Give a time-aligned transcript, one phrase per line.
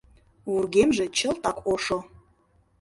[0.49, 1.97] Вургемже чылтак ошо.